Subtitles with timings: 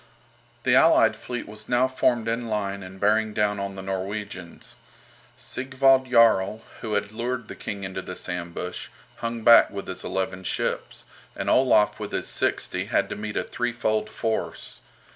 [0.63, 4.77] The allied fleet was now formed in line and bearing down on the Norwegians.
[5.37, 8.87] Sigvald Jarl, who had lured the King into this ambush,
[9.17, 13.43] hung back with his eleven ships, and Olaf with his sixty had to meet a
[13.43, 14.81] threefold force.